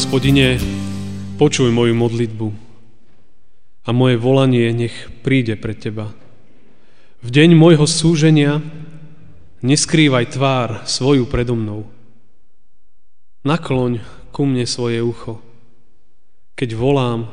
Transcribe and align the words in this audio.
Hospodine, 0.00 0.56
počuj 1.36 1.68
moju 1.68 1.92
modlitbu 1.92 2.48
a 3.84 3.92
moje 3.92 4.16
volanie 4.16 4.72
nech 4.72 4.96
príde 5.20 5.60
pred 5.60 5.76
Teba. 5.76 6.08
V 7.20 7.28
deň 7.28 7.52
môjho 7.52 7.84
súženia 7.84 8.64
neskrývaj 9.60 10.32
tvár 10.32 10.88
svoju 10.88 11.28
predo 11.28 11.52
mnou. 11.52 11.84
Nakloň 13.44 14.00
ku 14.32 14.48
mne 14.48 14.64
svoje 14.64 15.04
ucho. 15.04 15.36
Keď 16.56 16.72
volám, 16.72 17.28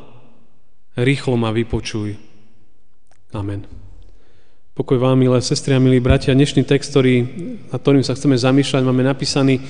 rýchlo 0.99 1.39
ma 1.39 1.55
vypočuj. 1.55 2.19
Amen. 3.31 3.63
Pokoj 4.75 4.99
vám, 4.99 5.15
milé 5.15 5.39
sestry 5.39 5.71
a 5.73 5.79
milí 5.79 6.03
bratia. 6.03 6.35
Dnešný 6.35 6.67
text, 6.67 6.91
ktorý, 6.91 7.15
na 7.71 7.79
ktorým 7.79 8.03
sa 8.03 8.11
chceme 8.11 8.35
zamýšľať, 8.35 8.83
máme 8.83 9.07
napísaný 9.07 9.63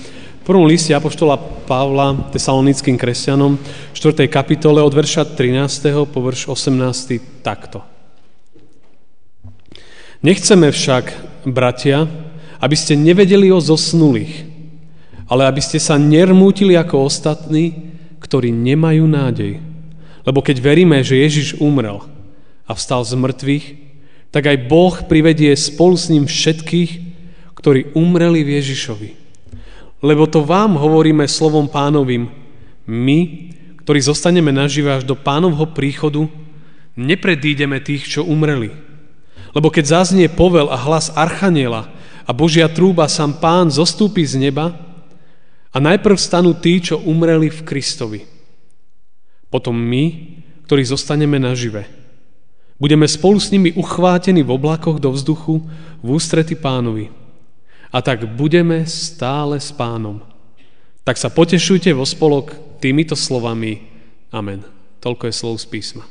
prvom 0.47 0.63
liste 0.63 0.95
Apoštola 0.95 1.35
Pavla 1.67 2.31
tesalonickým 2.31 2.95
kresťanom, 2.95 3.59
4. 3.91 4.31
kapitole 4.31 4.79
od 4.79 4.95
verša 4.95 5.35
13. 5.35 6.07
po 6.07 6.23
verš 6.23 6.47
18. 6.47 7.43
takto. 7.43 7.83
Nechceme 10.23 10.71
však, 10.71 11.11
bratia, 11.43 12.07
aby 12.63 12.79
ste 12.79 12.95
nevedeli 12.95 13.51
o 13.51 13.59
zosnulých, 13.59 14.47
ale 15.27 15.51
aby 15.51 15.59
ste 15.59 15.83
sa 15.83 15.99
nermútili 15.99 16.79
ako 16.79 17.11
ostatní, 17.11 17.91
ktorí 18.23 18.47
nemajú 18.47 19.03
nádej. 19.03 19.59
Lebo 20.23 20.39
keď 20.39 20.63
veríme, 20.63 21.03
že 21.03 21.19
Ježiš 21.19 21.59
umrel 21.59 22.07
a 22.63 22.71
vstal 22.71 23.03
z 23.03 23.19
mŕtvych, 23.19 23.65
tak 24.31 24.47
aj 24.47 24.71
Boh 24.71 24.95
privedie 25.11 25.51
spolu 25.59 25.99
s 25.99 26.07
ním 26.07 26.23
všetkých, 26.23 26.91
ktorí 27.51 27.91
umreli 27.99 28.47
v 28.47 28.63
Ježišovi. 28.63 29.26
Lebo 30.01 30.29
to 30.29 30.45
vám 30.45 30.77
hovoríme 30.77 31.25
slovom 31.25 31.65
pánovým. 31.65 32.29
My, 32.85 33.49
ktorí 33.81 33.99
zostaneme 34.03 34.53
nažive 34.53 34.93
až 34.93 35.03
do 35.09 35.17
pánovho 35.17 35.65
príchodu, 35.73 36.29
nepredídeme 36.93 37.81
tých, 37.81 38.05
čo 38.05 38.21
umreli. 38.21 38.69
Lebo 39.57 39.73
keď 39.73 40.01
zaznie 40.01 40.29
povel 40.29 40.69
a 40.69 40.77
hlas 40.77 41.09
archaniela 41.17 41.89
a 42.29 42.31
Božia 42.35 42.69
trúba, 42.69 43.09
sám 43.09 43.41
pán 43.41 43.73
zostúpi 43.73 44.21
z 44.21 44.37
neba 44.37 44.77
a 45.73 45.77
najprv 45.81 46.17
stanú 46.17 46.53
tí, 46.53 46.77
čo 46.77 47.01
umreli 47.01 47.49
v 47.49 47.65
Kristovi. 47.65 48.21
Potom 49.49 49.73
my, 49.73 50.37
ktorí 50.69 50.83
zostaneme 50.85 51.41
nažive, 51.41 51.89
budeme 52.77 53.09
spolu 53.09 53.41
s 53.41 53.49
nimi 53.49 53.73
uchvátení 53.73 54.45
v 54.45 54.53
oblakoch 54.53 55.01
do 55.01 55.09
vzduchu 55.09 55.65
v 56.03 56.07
ústrety 56.07 56.53
pánovi 56.53 57.26
a 57.91 57.97
tak 58.03 58.27
budeme 58.27 58.83
stále 58.85 59.59
s 59.59 59.71
pánom. 59.71 60.19
Tak 61.07 61.15
sa 61.15 61.31
potešujte 61.31 61.95
vo 61.95 62.03
spolok 62.03 62.79
týmito 62.83 63.15
slovami. 63.15 63.79
Amen. 64.31 64.63
Toľko 64.99 65.31
je 65.31 65.33
slov 65.33 65.55
z 65.63 65.65
písma. 65.71 66.03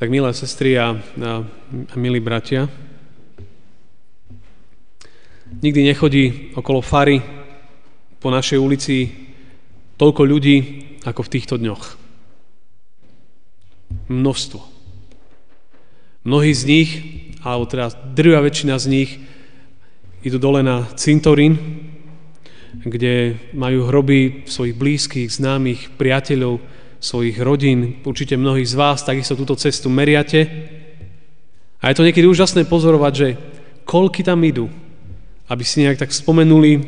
Tak 0.00 0.08
milé 0.08 0.32
sestry 0.32 0.76
a, 0.80 0.96
a, 0.96 1.44
a 1.92 1.94
milí 1.96 2.18
bratia, 2.18 2.66
nikdy 5.60 5.80
nechodí 5.86 6.24
okolo 6.56 6.80
fary 6.82 7.20
po 8.18 8.32
našej 8.32 8.58
ulici 8.58 9.12
toľko 10.00 10.22
ľudí 10.24 10.56
ako 11.04 11.20
v 11.22 11.32
týchto 11.32 11.54
dňoch. 11.60 11.84
Množstvo. 14.10 14.60
Mnohí 16.24 16.52
z 16.56 16.62
nich, 16.64 16.90
alebo 17.44 17.68
teda 17.68 17.92
drvá 18.16 18.40
väčšina 18.40 18.80
z 18.80 18.86
nich, 18.88 19.10
idú 20.24 20.40
dole 20.40 20.64
na 20.64 20.88
cintorín, 20.96 21.60
kde 22.80 23.36
majú 23.52 23.86
hroby 23.86 24.48
svojich 24.48 24.72
blízkych, 24.72 25.28
známych, 25.28 25.92
priateľov, 26.00 26.64
svojich 26.96 27.36
rodín. 27.44 28.00
Určite 28.00 28.40
mnohí 28.40 28.64
z 28.64 28.72
vás 28.72 29.04
takisto 29.04 29.36
túto 29.36 29.52
cestu 29.60 29.92
meriate. 29.92 30.48
A 31.84 31.92
je 31.92 31.96
to 32.00 32.06
niekedy 32.08 32.24
úžasné 32.24 32.64
pozorovať, 32.64 33.12
že 33.12 33.28
koľky 33.84 34.24
tam 34.24 34.40
idú, 34.40 34.72
aby 35.52 35.60
si 35.60 35.84
nejak 35.84 36.00
tak 36.00 36.16
spomenuli 36.16 36.80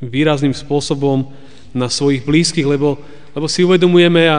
výrazným 0.00 0.56
spôsobom 0.56 1.28
na 1.76 1.92
svojich 1.92 2.24
blízkych, 2.24 2.64
lebo, 2.64 2.96
lebo 3.36 3.44
si 3.44 3.60
uvedomujeme, 3.60 4.24
a, 4.24 4.38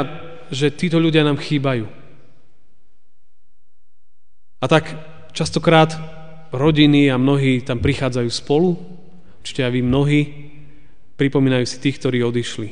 že 0.49 0.73
títo 0.73 0.97
ľudia 0.97 1.21
nám 1.21 1.37
chýbajú. 1.37 1.85
A 4.61 4.65
tak 4.65 4.89
častokrát 5.37 6.20
rodiny 6.51 7.07
a 7.07 7.15
mnohí 7.15 7.63
tam 7.63 7.79
prichádzajú 7.79 8.29
spolu, 8.29 8.75
určite 9.39 9.63
aj 9.63 9.71
vy 9.71 9.81
mnohí, 9.81 10.21
pripomínajú 11.15 11.65
si 11.65 11.77
tých, 11.79 11.97
ktorí 11.97 12.21
odišli. 12.21 12.69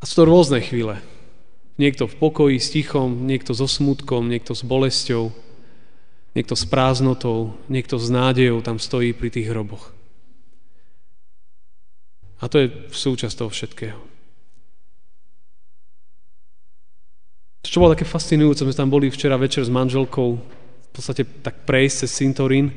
A 0.00 0.02
sú 0.04 0.22
to 0.22 0.28
rôzne 0.28 0.60
chvíle. 0.60 1.00
Niekto 1.76 2.08
v 2.08 2.16
pokoji, 2.16 2.56
s 2.60 2.72
tichom, 2.72 3.28
niekto 3.28 3.52
so 3.52 3.68
smutkom, 3.68 4.28
niekto 4.28 4.56
s 4.56 4.64
bolesťou, 4.64 5.32
niekto 6.36 6.54
s 6.56 6.64
prázdnotou, 6.68 7.56
niekto 7.68 7.96
s 7.96 8.08
nádejou 8.12 8.60
tam 8.60 8.76
stojí 8.76 9.16
pri 9.16 9.32
tých 9.32 9.48
hroboch. 9.48 9.92
A 12.40 12.52
to 12.52 12.60
je 12.60 12.68
súčasť 12.92 13.34
toho 13.40 13.48
všetkého. 13.48 14.00
Čo 17.66 17.82
bolo 17.82 17.92
také 17.92 18.06
fascinujúce, 18.08 18.62
sme 18.62 18.72
tam 18.72 18.88
boli 18.88 19.10
včera 19.10 19.36
večer 19.36 19.66
s 19.66 19.72
manželkou 19.72 20.38
podstate 20.96 21.22
tak 21.44 21.68
prejsť 21.68 21.96
cez 22.04 22.10
cintorín 22.16 22.72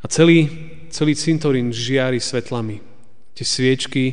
a 0.00 0.06
celý, 0.06 0.48
celý 0.94 1.18
cintorín 1.18 1.74
žiari 1.74 2.22
svetlami. 2.22 2.78
Tie 3.34 3.44
sviečky 3.44 4.04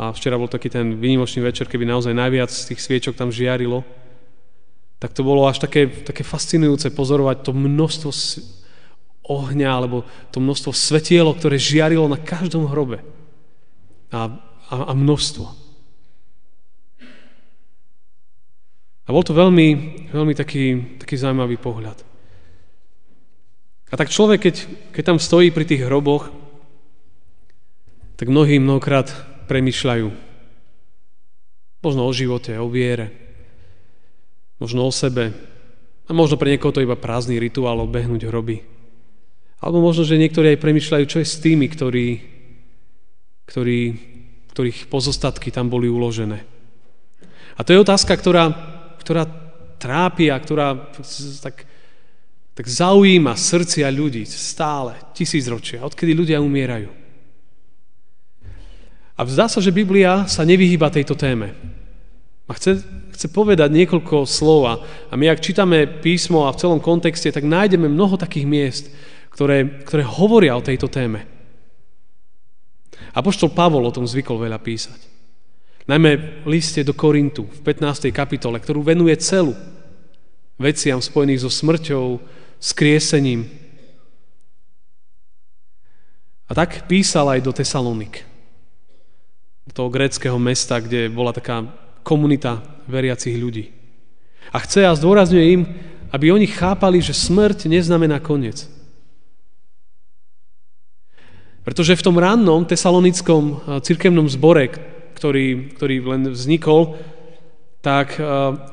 a 0.00 0.10
včera 0.16 0.40
bol 0.40 0.48
taký 0.48 0.72
ten 0.72 0.96
výnimočný 0.96 1.44
večer, 1.44 1.68
keby 1.68 1.84
naozaj 1.84 2.16
najviac 2.16 2.48
tých 2.48 2.80
sviečok 2.80 3.14
tam 3.20 3.28
žiarilo, 3.28 3.84
tak 4.96 5.12
to 5.12 5.20
bolo 5.20 5.44
až 5.44 5.60
také, 5.60 5.88
také 5.88 6.24
fascinujúce 6.24 6.88
pozorovať 6.92 7.44
to 7.44 7.52
množstvo 7.52 8.10
ohňa 9.30 9.70
alebo 9.70 10.08
to 10.34 10.40
množstvo 10.40 10.72
svetielo, 10.74 11.36
ktoré 11.36 11.60
žiarilo 11.60 12.08
na 12.08 12.18
každom 12.18 12.66
hrobe. 12.66 13.04
A, 14.10 14.40
a, 14.72 14.74
a 14.90 14.92
množstvo. 14.96 15.59
A 19.10 19.14
bol 19.14 19.26
to 19.26 19.34
veľmi, 19.34 19.68
veľmi 20.14 20.38
taký, 20.38 20.94
taký 21.02 21.18
zaujímavý 21.18 21.58
pohľad. 21.58 21.98
A 23.90 23.98
tak 23.98 24.06
človek, 24.06 24.38
keď, 24.38 24.56
keď 24.94 25.02
tam 25.02 25.18
stojí 25.18 25.50
pri 25.50 25.66
tých 25.66 25.82
hroboch, 25.82 26.30
tak 28.14 28.30
mnohí 28.30 28.62
mnohokrát 28.62 29.10
premyšľajú. 29.50 30.14
Možno 31.82 32.06
o 32.06 32.12
živote, 32.14 32.54
o 32.54 32.70
viere, 32.70 33.10
možno 34.62 34.86
o 34.86 34.94
sebe. 34.94 35.34
A 36.06 36.14
možno 36.14 36.38
pre 36.38 36.54
niekoho 36.54 36.70
to 36.70 36.86
iba 36.86 36.94
prázdny 36.94 37.42
rituál 37.42 37.82
obehnúť 37.82 38.30
hroby. 38.30 38.62
Alebo 39.58 39.82
možno, 39.82 40.06
že 40.06 40.22
niektorí 40.22 40.54
aj 40.54 40.62
premyšľajú, 40.62 41.04
čo 41.10 41.18
je 41.18 41.26
s 41.26 41.42
tými, 41.42 41.66
ktorí, 41.66 42.08
ktorí, 43.42 43.80
ktorých 44.54 44.86
pozostatky 44.86 45.50
tam 45.50 45.66
boli 45.66 45.90
uložené. 45.90 46.46
A 47.58 47.66
to 47.66 47.74
je 47.74 47.82
otázka, 47.82 48.14
ktorá 48.14 48.69
ktorá 49.00 49.24
trápi 49.80 50.28
a 50.28 50.36
ktorá 50.36 50.92
tak, 51.40 51.64
tak 52.52 52.66
zaujíma 52.68 53.32
srdcia 53.32 53.88
ľudí 53.88 54.28
stále, 54.28 55.00
tisícročia, 55.16 55.80
odkedy 55.80 56.12
ľudia 56.12 56.44
umierajú. 56.44 56.92
A 59.16 59.20
zdá 59.28 59.48
sa, 59.48 59.60
že 59.60 59.72
Biblia 59.72 60.24
sa 60.28 60.44
nevyhýba 60.48 60.88
tejto 60.88 61.12
téme. 61.12 61.52
A 62.48 62.56
chce, 62.56 62.80
chce 63.14 63.26
povedať 63.28 63.68
niekoľko 63.68 64.24
slov 64.24 64.62
a 64.66 65.14
my 65.14 65.28
ak 65.28 65.44
čítame 65.44 65.86
písmo 65.86 66.48
a 66.48 66.54
v 66.56 66.60
celom 66.60 66.80
kontexte, 66.80 67.28
tak 67.28 67.44
nájdeme 67.44 67.86
mnoho 67.86 68.16
takých 68.16 68.48
miest, 68.48 68.84
ktoré, 69.30 69.84
ktoré 69.84 70.02
hovoria 70.02 70.56
o 70.56 70.64
tejto 70.64 70.88
téme. 70.88 71.28
Apoštol 73.14 73.52
Pavol 73.52 73.86
o 73.86 73.94
tom 73.94 74.08
zvykol 74.08 74.40
veľa 74.40 74.58
písať. 74.58 75.19
Najmä 75.90 76.46
v 76.46 76.54
liste 76.54 76.86
do 76.86 76.94
Korintu 76.94 77.50
v 77.50 77.60
15. 77.66 78.14
kapitole, 78.14 78.62
ktorú 78.62 78.78
venuje 78.86 79.18
celú 79.18 79.58
veciam 80.54 81.02
spojených 81.02 81.42
so 81.42 81.50
smrťou, 81.50 82.06
s 82.62 82.70
kriesením. 82.70 83.50
A 86.46 86.54
tak 86.54 86.86
písal 86.86 87.26
aj 87.34 87.40
do 87.42 87.50
Tesalonik. 87.50 88.22
toho 89.74 89.90
gréckého 89.90 90.38
mesta, 90.38 90.78
kde 90.78 91.10
bola 91.10 91.34
taká 91.34 91.66
komunita 92.06 92.62
veriacich 92.86 93.34
ľudí. 93.34 93.74
A 94.54 94.62
chce 94.62 94.86
a 94.86 94.94
zdôrazňuje 94.94 95.46
im, 95.58 95.62
aby 96.10 96.30
oni 96.30 96.46
chápali, 96.46 97.02
že 97.02 97.14
smrť 97.14 97.66
neznamená 97.66 98.18
koniec. 98.22 98.66
Pretože 101.66 101.98
v 101.98 102.04
tom 102.06 102.18
rannom 102.18 102.62
tesalonickom 102.62 103.42
eh, 103.46 103.58
cirkevnom 103.82 104.26
zbore, 104.30 104.70
ktorý, 105.20 105.76
ktorý 105.76 105.96
len 106.00 106.22
vznikol, 106.32 106.96
tak 107.84 108.16
eh, 108.16 108.24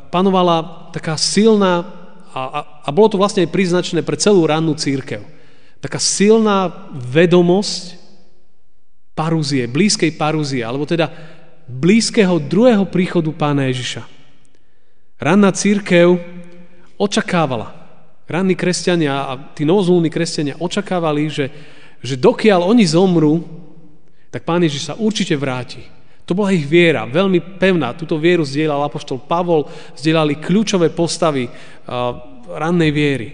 panovala 0.08 0.88
taká 0.96 1.20
silná, 1.20 1.84
a, 2.32 2.40
a, 2.40 2.60
a 2.88 2.90
bolo 2.96 3.12
to 3.12 3.20
vlastne 3.20 3.44
aj 3.44 3.52
príznačné 3.52 4.00
pre 4.08 4.16
celú 4.16 4.48
rannú 4.48 4.72
církev, 4.80 5.20
taká 5.84 6.00
silná 6.00 6.88
vedomosť 6.96 8.00
parúzie, 9.12 9.68
blízkej 9.68 10.16
parúzie, 10.16 10.64
alebo 10.64 10.88
teda 10.88 11.12
blízkeho 11.68 12.40
druhého 12.40 12.88
príchodu 12.88 13.28
pána 13.36 13.68
Ježiša. 13.68 14.06
Ranná 15.18 15.50
církev 15.50 16.22
očakávala, 17.02 17.74
ranní 18.30 18.54
kresťania 18.54 19.26
a 19.26 19.34
tí 19.58 19.66
novozmluvní 19.66 20.14
kresťania 20.14 20.62
očakávali, 20.62 21.26
že, 21.34 21.50
že 22.06 22.14
dokiaľ 22.14 22.70
oni 22.70 22.86
zomrú, 22.86 23.42
tak 24.30 24.46
pán 24.46 24.62
Ježiš 24.62 24.94
sa 24.94 24.94
určite 24.94 25.34
vráti. 25.34 25.97
To 26.28 26.36
bola 26.36 26.52
ich 26.52 26.68
viera, 26.68 27.08
veľmi 27.08 27.56
pevná. 27.56 27.96
Túto 27.96 28.20
vieru 28.20 28.44
zdieľal 28.44 28.92
apoštol 28.92 29.24
Pavol, 29.24 29.72
zdieľali 29.96 30.44
kľúčové 30.44 30.92
postavy 30.92 31.48
rannej 32.52 32.92
viery. 32.92 33.30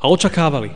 A 0.00 0.08
očakávali. 0.08 0.72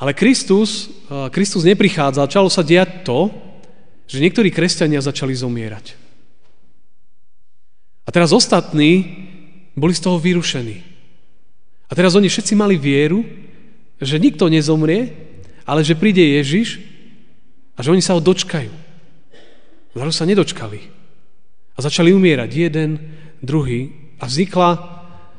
Ale 0.00 0.16
Kristus, 0.16 0.88
Kristus 1.28 1.68
neprichádzal, 1.68 2.26
začalo 2.26 2.48
sa 2.48 2.64
diať 2.64 3.04
to, 3.04 3.28
že 4.08 4.24
niektorí 4.24 4.48
kresťania 4.48 5.04
začali 5.04 5.36
zomierať. 5.36 6.00
A 8.02 8.10
teraz 8.10 8.32
ostatní 8.32 9.04
boli 9.76 9.92
z 9.92 10.02
toho 10.02 10.16
vyrušení. 10.18 10.80
A 11.86 11.92
teraz 11.92 12.16
oni 12.16 12.26
všetci 12.26 12.56
mali 12.56 12.80
vieru, 12.80 13.20
že 14.00 14.16
nikto 14.16 14.48
nezomrie, 14.48 15.12
ale 15.68 15.84
že 15.84 15.94
príde 15.94 16.24
Ježiš 16.24 16.82
a 17.76 17.84
že 17.84 17.92
oni 17.92 18.02
sa 18.02 18.16
ho 18.16 18.20
dočkajú. 18.24 18.81
Zrazu 19.92 20.12
sa 20.12 20.28
nedočkali. 20.28 20.80
A 21.72 21.78
začali 21.80 22.12
umierať 22.12 22.50
jeden, 22.52 22.90
druhý. 23.44 24.12
A 24.20 24.28
vznikla, 24.28 24.70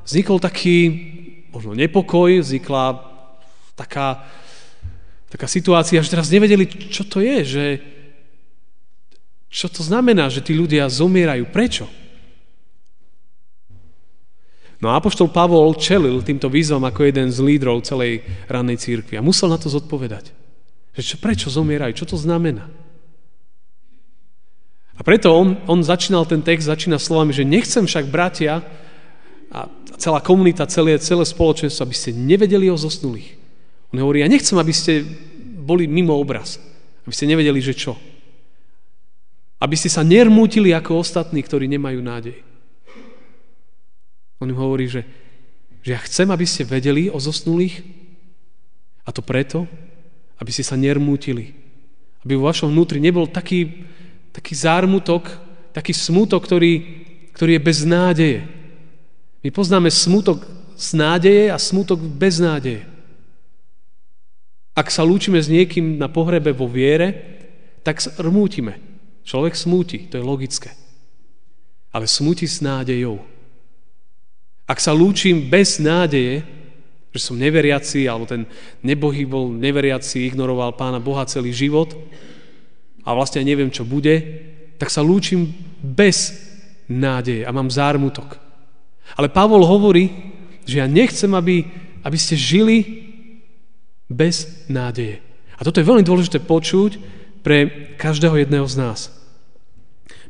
vznikol 0.05 0.37
taký 0.41 0.77
možno 1.53 1.77
nepokoj, 1.77 2.41
vznikla 2.41 3.05
taká 3.77 4.25
taká 5.33 5.49
situácia, 5.49 5.97
že 5.97 6.13
teraz 6.13 6.29
nevedeli, 6.29 6.69
čo 6.69 7.01
to 7.09 7.17
je, 7.17 7.41
že 7.41 7.65
čo 9.49 9.65
to 9.65 9.81
znamená, 9.81 10.29
že 10.29 10.45
tí 10.45 10.53
ľudia 10.53 10.85
zomierajú. 10.85 11.49
Prečo? 11.49 11.89
No 14.77 14.93
a 14.93 14.97
Apoštol 15.01 15.33
Pavol 15.33 15.73
čelil 15.81 16.21
týmto 16.21 16.53
výzvom 16.53 16.85
ako 16.85 17.09
jeden 17.09 17.33
z 17.33 17.41
lídrov 17.41 17.81
celej 17.81 18.21
rannej 18.45 18.77
církvy 18.77 19.17
a 19.17 19.25
musel 19.25 19.49
na 19.49 19.57
to 19.57 19.73
zodpovedať. 19.73 20.29
Že 20.93 21.01
čo, 21.01 21.15
prečo 21.17 21.47
zomierajú? 21.49 21.97
Čo 21.97 22.13
to 22.13 22.17
znamená? 22.17 22.69
A 24.93 25.01
preto 25.01 25.33
on, 25.33 25.57
on 25.65 25.81
začínal 25.81 26.25
ten 26.29 26.41
text, 26.45 26.69
začína 26.69 27.01
slovami, 27.01 27.33
že 27.33 27.47
nechcem 27.47 27.85
však, 27.85 28.13
bratia, 28.13 28.61
a 29.53 29.69
celá 30.01 30.17
komunita, 30.17 30.65
celé, 30.65 30.97
celé 30.97 31.21
spoločenstvo, 31.25 31.85
aby 31.85 31.93
ste 31.93 32.09
nevedeli 32.09 32.73
o 32.73 32.77
zosnulých. 32.77 33.37
On 33.93 34.01
hovorí, 34.01 34.25
ja 34.25 34.29
nechcem, 34.29 34.57
aby 34.57 34.73
ste 34.73 35.05
boli 35.61 35.85
mimo 35.85 36.17
obraz. 36.17 36.57
Aby 37.05 37.13
ste 37.13 37.29
nevedeli, 37.29 37.61
že 37.61 37.77
čo. 37.77 37.93
Aby 39.61 39.77
ste 39.77 39.93
sa 39.93 40.01
nermútili 40.01 40.73
ako 40.73 41.05
ostatní, 41.05 41.45
ktorí 41.45 41.69
nemajú 41.69 42.01
nádej. 42.01 42.37
On 44.41 44.49
im 44.49 44.57
hovorí, 44.57 44.89
že, 44.89 45.05
že 45.85 45.93
ja 45.95 46.01
chcem, 46.01 46.27
aby 46.33 46.43
ste 46.43 46.65
vedeli 46.65 47.07
o 47.07 47.21
zosnulých 47.21 47.85
a 49.05 49.13
to 49.13 49.21
preto, 49.21 49.69
aby 50.41 50.51
ste 50.51 50.65
sa 50.65 50.75
nermútili. 50.75 51.53
Aby 52.25 52.41
vo 52.41 52.49
vašom 52.49 52.73
vnútri 52.73 52.97
nebol 52.97 53.29
taký, 53.29 53.87
taký 54.33 54.57
zármutok, 54.57 55.29
taký 55.71 55.93
smutok, 55.93 56.43
ktorý, 56.43 56.73
ktorý 57.37 57.51
je 57.55 57.61
bez 57.61 57.79
nádeje. 57.85 58.41
My 59.45 59.49
poznáme 59.53 59.93
smutok 59.93 60.41
z 60.73 60.97
nádeje 60.97 61.53
a 61.53 61.57
smutok 61.61 62.01
bez 62.01 62.41
nádeje. 62.41 62.89
Ak 64.73 64.89
sa 64.89 65.05
lúčime 65.05 65.37
s 65.37 65.47
niekým 65.47 66.01
na 66.01 66.09
pohrebe 66.09 66.49
vo 66.49 66.65
viere, 66.65 67.13
tak 67.85 68.01
rmútime. 68.17 68.81
Človek 69.21 69.53
smúti, 69.53 70.09
to 70.09 70.17
je 70.17 70.25
logické. 70.25 70.73
Ale 71.93 72.09
smúti 72.09 72.49
s 72.49 72.57
nádejou. 72.57 73.21
Ak 74.65 74.81
sa 74.81 74.95
lúčim 74.95 75.45
bez 75.45 75.77
nádeje, 75.77 76.41
že 77.13 77.19
som 77.21 77.37
neveriaci, 77.37 78.09
alebo 78.09 78.25
ten 78.25 78.49
nebohý 78.81 79.29
bol 79.29 79.53
neveriaci, 79.53 80.25
ignoroval 80.25 80.73
pána 80.73 80.97
Boha 80.97 81.29
celý 81.29 81.53
život 81.53 81.93
a 83.03 83.09
vlastne 83.11 83.43
neviem, 83.43 83.69
čo 83.69 83.83
bude, 83.83 84.15
tak 84.79 84.87
sa 84.89 85.03
lúčim 85.03 85.51
bez 85.83 86.31
nádeje 86.87 87.43
a 87.43 87.51
mám 87.51 87.71
zármutok. 87.71 88.39
Ale 89.19 89.27
Pavol 89.31 89.67
hovorí, 89.67 90.09
že 90.63 90.79
ja 90.79 90.87
nechcem, 90.87 91.31
aby, 91.35 91.67
aby 92.03 92.17
ste 92.17 92.39
žili 92.39 93.03
bez 94.07 94.67
nádeje. 94.71 95.19
A 95.59 95.61
toto 95.61 95.79
je 95.79 95.87
veľmi 95.87 96.03
dôležité 96.03 96.39
počuť 96.39 96.97
pre 97.43 97.91
každého 97.99 98.39
jedného 98.39 98.63
z 98.67 98.75
nás. 98.79 98.99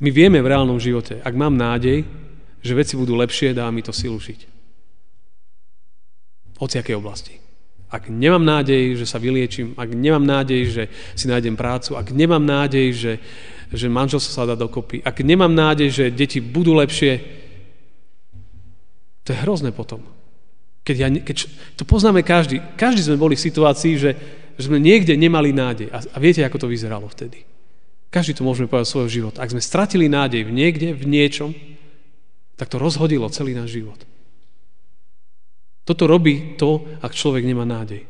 My 0.02 0.10
vieme 0.10 0.42
v 0.42 0.50
reálnom 0.50 0.82
živote, 0.82 1.22
ak 1.22 1.34
mám 1.38 1.54
nádej, 1.54 2.04
že 2.64 2.74
veci 2.74 2.98
budú 2.98 3.14
lepšie, 3.14 3.54
dá 3.54 3.70
mi 3.70 3.86
to 3.86 3.94
silu 3.94 4.18
žiť. 4.18 4.40
V 6.56 6.58
akej 6.64 6.96
oblasti. 6.96 7.43
Ak 7.94 8.10
nemám 8.10 8.42
nádej, 8.42 8.98
že 8.98 9.06
sa 9.06 9.22
vyliečím, 9.22 9.78
ak 9.78 9.94
nemám 9.94 10.26
nádej, 10.26 10.62
že 10.66 10.84
si 11.14 11.30
nájdem 11.30 11.54
prácu, 11.54 11.94
ak 11.94 12.10
nemám 12.10 12.42
nádej, 12.42 12.88
že, 12.90 13.14
že 13.70 13.86
manželstvo 13.86 14.34
sa 14.34 14.50
dá 14.50 14.58
dokopy, 14.58 15.06
ak 15.06 15.22
nemám 15.22 15.54
nádej, 15.54 15.90
že 15.94 16.06
deti 16.10 16.42
budú 16.42 16.74
lepšie, 16.74 17.22
to 19.22 19.30
je 19.30 19.42
hrozné 19.46 19.70
potom. 19.70 20.02
Keď, 20.84 20.96
ja, 20.98 21.08
keď 21.08 21.38
to 21.80 21.86
poznáme 21.86 22.26
každý. 22.26 22.60
Každý 22.76 23.08
sme 23.08 23.22
boli 23.22 23.40
v 23.40 23.46
situácii, 23.46 23.94
že, 23.96 24.12
že 24.60 24.64
sme 24.68 24.82
niekde 24.82 25.16
nemali 25.16 25.56
nádej. 25.56 25.88
A, 25.94 26.02
a 26.02 26.18
viete, 26.20 26.44
ako 26.44 26.66
to 26.66 26.72
vyzeralo 26.74 27.08
vtedy. 27.08 27.46
Každý 28.12 28.36
to 28.36 28.44
môžeme 28.44 28.68
povedať 28.68 28.92
svojho 28.92 29.10
života. 29.10 29.40
Ak 29.40 29.54
sme 29.54 29.64
stratili 29.64 30.12
nádej 30.12 30.44
v 30.44 30.52
niekde, 30.52 30.92
v 30.92 31.08
niečom, 31.08 31.56
tak 32.60 32.68
to 32.68 32.78
rozhodilo 32.78 33.32
celý 33.32 33.56
náš 33.56 33.80
život. 33.80 33.98
Toto 35.84 36.08
robí 36.08 36.56
to, 36.56 36.88
ak 37.04 37.12
človek 37.12 37.44
nemá 37.44 37.68
nádej. 37.68 38.08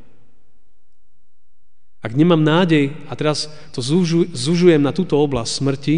Ak 2.03 2.13
nemám 2.13 2.43
nádej, 2.43 2.93
a 3.07 3.15
teraz 3.15 3.47
to 3.71 3.79
zužujem 4.35 4.83
na 4.83 4.91
túto 4.91 5.15
oblasť 5.17 5.51
smrti 5.55 5.95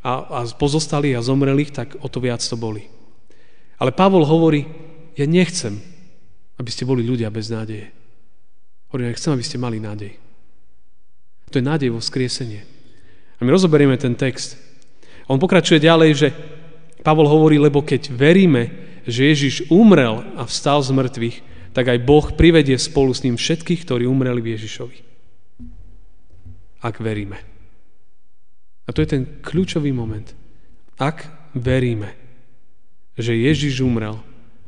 a, 0.00 0.12
a 0.26 0.40
pozostalých 0.56 1.20
a 1.20 1.26
zomrelých, 1.26 1.70
tak 1.70 1.88
o 2.00 2.08
to 2.08 2.24
viac 2.24 2.40
to 2.40 2.56
boli. 2.56 2.88
Ale 3.76 3.92
Pavol 3.92 4.24
hovorí, 4.24 4.64
ja 5.14 5.28
nechcem, 5.28 5.76
aby 6.56 6.70
ste 6.72 6.88
boli 6.88 7.04
ľudia 7.04 7.28
bez 7.28 7.52
nádeje. 7.52 7.92
Hovorím, 8.88 9.12
ja 9.12 9.18
chcem, 9.20 9.32
aby 9.36 9.44
ste 9.44 9.60
mali 9.60 9.76
nádej. 9.76 10.16
To 11.52 11.58
je 11.60 11.68
nádej 11.68 11.90
vo 11.92 12.00
skriesenie. 12.00 12.64
A 13.38 13.44
my 13.44 13.50
rozoberieme 13.52 14.00
ten 14.00 14.16
text. 14.16 14.56
On 15.28 15.36
pokračuje 15.36 15.84
ďalej, 15.84 16.10
že 16.16 16.28
Pavol 17.04 17.28
hovorí, 17.28 17.60
lebo 17.60 17.84
keď 17.84 18.12
veríme, 18.12 18.89
že 19.10 19.30
Ježiš 19.34 19.54
umrel 19.68 20.22
a 20.38 20.46
vstal 20.46 20.80
z 20.80 20.90
mŕtvych, 20.94 21.36
tak 21.74 21.86
aj 21.86 21.98
Boh 22.02 22.26
privedie 22.34 22.78
spolu 22.78 23.14
s 23.14 23.22
ním 23.22 23.38
všetkých, 23.38 23.86
ktorí 23.86 24.06
umreli 24.06 24.42
v 24.42 24.58
Ježišovi. 24.58 24.98
Ak 26.80 26.98
veríme. 26.98 27.38
A 28.86 28.90
to 28.90 29.04
je 29.04 29.12
ten 29.12 29.22
kľúčový 29.44 29.94
moment. 29.94 30.26
Ak 30.98 31.28
veríme, 31.54 32.16
že 33.14 33.36
Ježiš 33.36 33.84
umrel 33.84 34.18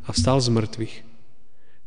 a 0.06 0.10
vstal 0.14 0.38
z 0.38 0.52
mŕtvych, 0.52 0.96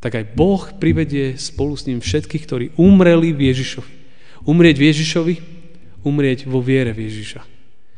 tak 0.03 0.21
aj 0.21 0.38
Boh 0.38 0.62
privedie 0.77 1.39
spolu 1.39 1.74
s 1.74 1.88
ním 1.89 2.03
všetkých, 2.03 2.43
ktorí 2.45 2.65
umreli 2.77 3.33
v 3.33 3.50
Ježišovi. 3.50 3.93
Umrieť 4.45 4.75
v 4.77 4.88
Ježišovi, 4.91 5.35
umrieť 6.05 6.45
vo 6.45 6.62
viere 6.62 6.93
v 6.93 7.09
Ježiša. 7.09 7.41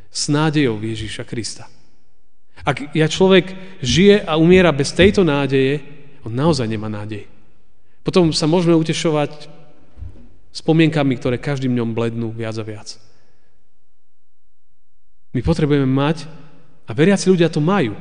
S 0.07 0.31
nádejou 0.31 0.79
v 0.79 0.95
Ježiša 0.95 1.27
Krista. 1.27 1.67
Ak 2.67 2.91
ja 2.91 3.07
človek 3.07 3.55
žije 3.79 4.27
a 4.27 4.35
umiera 4.35 4.75
bez 4.75 4.91
tejto 4.91 5.23
nádeje, 5.23 5.79
on 6.27 6.35
naozaj 6.35 6.67
nemá 6.67 6.91
nádej. 6.91 7.23
Potom 8.03 8.35
sa 8.35 8.43
môžeme 8.43 8.75
utešovať 8.75 9.47
spomienkami, 10.51 11.15
ktoré 11.15 11.39
každým 11.39 11.71
dňom 11.71 11.95
blednú 11.95 12.27
viac 12.35 12.59
a 12.59 12.67
viac. 12.67 12.99
My 15.31 15.39
potrebujeme 15.39 15.87
mať, 15.87 16.27
a 16.87 16.91
veriaci 16.91 17.31
ľudia 17.31 17.47
to 17.47 17.63
majú, 17.63 17.95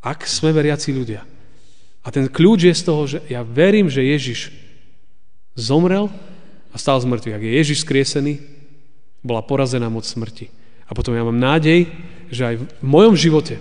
ak 0.00 0.24
sme 0.24 0.52
veriaci 0.52 0.92
ľudia. 0.92 1.24
A 2.04 2.08
ten 2.08 2.28
kľúč 2.28 2.68
je 2.68 2.74
z 2.76 2.82
toho, 2.84 3.02
že 3.04 3.18
ja 3.28 3.44
verím, 3.44 3.92
že 3.92 4.00
Ježiš 4.00 4.48
zomrel 5.58 6.08
a 6.72 6.76
stal 6.80 7.00
z. 7.00 7.08
Ak 7.08 7.42
je 7.42 7.52
Ježiš 7.52 7.84
skriesený, 7.84 8.40
bola 9.20 9.44
porazená 9.44 9.90
moc 9.90 10.06
smrti. 10.06 10.48
A 10.88 10.96
potom 10.96 11.12
ja 11.12 11.26
mám 11.26 11.36
nádej, 11.36 11.90
že 12.28 12.42
aj 12.44 12.54
v 12.60 12.64
mojom 12.84 13.14
živote, 13.16 13.60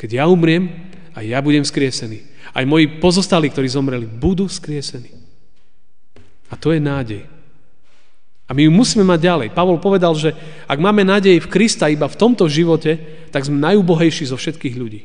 keď 0.00 0.22
ja 0.22 0.24
umriem, 0.26 0.70
aj 1.12 1.24
ja 1.26 1.38
budem 1.42 1.64
skriesený. 1.66 2.24
Aj 2.54 2.64
moji 2.64 3.00
pozostali, 3.02 3.50
ktorí 3.52 3.68
zomreli, 3.68 4.06
budú 4.08 4.48
skriesení. 4.48 5.12
A 6.48 6.56
to 6.56 6.72
je 6.72 6.80
nádej. 6.80 7.22
A 8.48 8.56
my 8.56 8.64
ju 8.64 8.72
musíme 8.72 9.04
mať 9.04 9.20
ďalej. 9.20 9.48
Pavol 9.52 9.76
povedal, 9.76 10.16
že 10.16 10.32
ak 10.64 10.80
máme 10.80 11.04
nádej 11.04 11.44
v 11.44 11.50
Krista 11.52 11.92
iba 11.92 12.08
v 12.08 12.16
tomto 12.16 12.48
živote, 12.48 12.96
tak 13.28 13.44
sme 13.44 13.60
najúbohejší 13.60 14.32
zo 14.32 14.40
všetkých 14.40 14.74
ľudí. 14.80 15.02